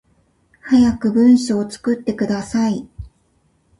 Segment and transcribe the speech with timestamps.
[0.67, 2.89] 早く文章作ってください